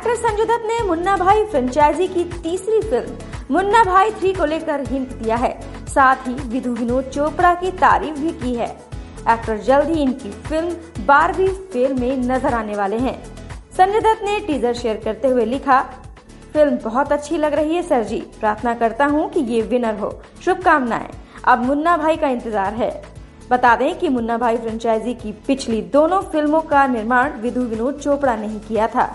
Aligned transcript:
Actor 0.00 0.14
Sanjay 0.16 0.44
Dutt 0.44 0.62
ने 0.66 0.78
मुन्ना 0.84 1.16
भाई 1.16 1.42
franchise 1.44 2.06
की 2.08 2.22
तीसरी 2.34 2.80
फ़िल्म 2.82 3.54
मुन्ना 3.54 3.82
भाई 3.84 4.10
थ्री 4.10 4.32
को 4.32 4.44
लेकर 4.44 4.84
हिंट 4.88 5.12
दिया 5.12 5.36
है। 5.36 5.50
साथ 5.88 6.28
ही 6.28 6.34
विधु 6.48 6.72
विनोद 6.74 7.04
चोपड़ा 7.06 7.52
की 7.54 7.70
तारीफ़ 7.72 8.18
भी 8.18 8.30
की 8.34 8.54
है। 8.54 8.68
एक्टर 9.30 9.58
जल्द 9.58 9.88
ही 9.88 10.00
इनकी 10.02 10.30
फ़िल्म 10.30 11.04
बारहवीं 11.06 11.48
फेल 11.68 11.92
में 11.94 12.16
नज़र 12.18 12.54
आने 12.54 12.76
वाले 12.76 12.98
हैं। 12.98 13.14
संजय 13.76 14.00
दत्त 14.00 14.24
ने 14.24 14.38
टीजर 14.40 14.74
शेयर 14.74 15.00
करते 15.04 15.28
हुए 15.28 15.44
लिखा, 15.44 15.80
फ़िल्म 16.52 16.78
बहुत 16.84 17.12
अच्छी 17.12 17.36
लग 17.36 17.54
रही 17.54 17.74
है, 17.74 17.82
सर 17.82 18.04
जी। 18.04 18.20
प्रार्थना 18.40 18.74
करता 18.74 19.06
हूँ 19.06 19.30
कि 19.30 19.40
ये 19.44 19.62
विनर 19.62 19.98
हो। 19.98 20.12
शुभकामनाएँ। 20.44 21.08
अब 21.44 21.64
मुन्ना 21.64 21.96
भाई 21.96 22.16
का 22.16 22.28
इंतज़ार 22.28 22.74
है। 22.74 22.92
बता 23.50 23.76
दें 23.76 23.98
कि 23.98 24.08
मुन्ना 24.08 24.38
भाई 24.38 24.56
फ्रेंचाइजी 24.56 25.14
की 25.14 25.32
पिछली 25.46 25.82
दोनों 25.92 26.20
फ़िल्मों 26.22 26.60
का 26.64 26.86
निर्माण 26.88 27.40
विधु 27.40 27.60
विनोद 27.62 27.98
चोपड़ा 27.98 28.36
ने 28.36 28.46
ही 28.46 28.58
किया 28.68 28.86
था। 28.88 29.14